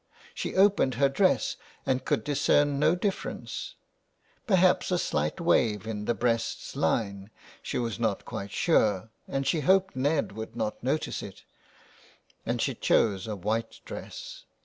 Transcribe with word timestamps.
She 0.33 0.55
opened 0.55 0.95
her 0.95 1.09
dress 1.09 1.57
and 1.85 2.03
could 2.03 2.23
discern 2.23 2.79
no 2.79 2.95
difference; 2.95 3.75
perhaps 4.47 4.89
a 4.89 4.97
slight 4.97 5.39
wave 5.39 5.85
in 5.85 6.05
the 6.05 6.15
breast's 6.15 6.75
line; 6.75 7.29
she 7.61 7.77
was 7.77 7.99
not 7.99 8.25
quite 8.25 8.49
sure 8.51 9.11
338 9.25 9.25
THE 9.27 9.27
WILD 9.27 9.27
GOOSE. 9.27 9.35
and 9.35 9.47
she 9.47 9.59
hoped 9.59 9.95
Ned 9.95 10.31
would 10.31 10.55
not 10.55 10.83
notice 10.83 11.21
it. 11.21 11.43
And 12.47 12.59
she 12.59 12.73
chose 12.73 13.27
a 13.27 13.35
white 13.35 13.79
dress. 13.85 14.45